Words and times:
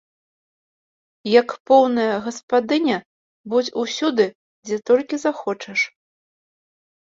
Як 1.39 1.49
поўная 1.71 2.07
гаспадыня 2.29 2.97
будзь 3.55 3.71
усюды, 3.85 4.25
дзе 4.65 4.77
толькі 4.93 5.15
захочаш. 5.29 5.79